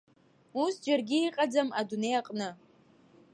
[0.61, 2.49] Ус џьаргьы иҟаӡам адунеи аҟны!